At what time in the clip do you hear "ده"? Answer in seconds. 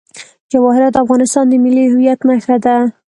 2.65-2.75